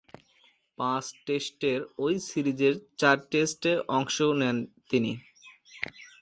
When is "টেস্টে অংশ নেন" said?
3.31-4.57